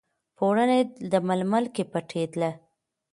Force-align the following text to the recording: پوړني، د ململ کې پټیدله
پوړني، 0.37 0.81
د 1.11 1.13
ململ 1.27 1.65
کې 1.75 1.83
پټیدله 1.91 2.51